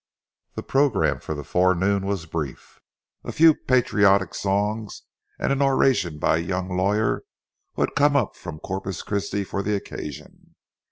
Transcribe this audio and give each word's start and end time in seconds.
The 0.55 0.63
programme 0.63 1.19
for 1.19 1.35
the 1.35 1.43
forenoon 1.43 2.07
was 2.07 2.25
brief—a 2.25 3.31
few 3.31 3.53
patriotic 3.53 4.33
songs 4.33 5.03
and 5.37 5.51
an 5.53 5.61
oration 5.61 6.17
by 6.17 6.37
a 6.37 6.41
young 6.41 6.75
lawyer 6.75 7.21
who 7.75 7.83
had 7.83 7.93
come 7.93 8.15
up 8.15 8.35
from 8.35 8.57
Corpus 8.61 9.03
Christi 9.03 9.43
for 9.43 9.61
the 9.61 9.75
occasion. 9.75 10.55